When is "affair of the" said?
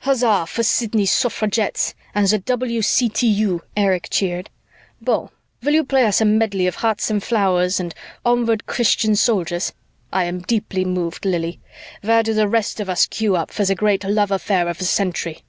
14.32-14.84